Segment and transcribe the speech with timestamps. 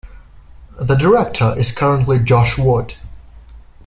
[0.79, 2.95] The director is currently Josh Wood.